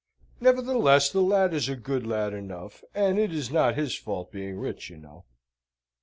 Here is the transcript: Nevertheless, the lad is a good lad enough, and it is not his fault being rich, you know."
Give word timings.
Nevertheless, 0.39 1.11
the 1.11 1.21
lad 1.21 1.53
is 1.53 1.69
a 1.69 1.75
good 1.75 2.07
lad 2.07 2.33
enough, 2.33 2.83
and 2.95 3.19
it 3.19 3.31
is 3.31 3.51
not 3.51 3.75
his 3.77 3.95
fault 3.95 4.31
being 4.31 4.57
rich, 4.57 4.89
you 4.89 4.97
know." 4.97 5.25